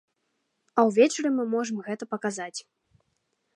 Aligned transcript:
А 0.77 0.85
ўвечары 0.87 1.29
мы 1.37 1.45
можам 1.53 1.77
гэта 1.89 2.03
паказаць. 2.13 2.59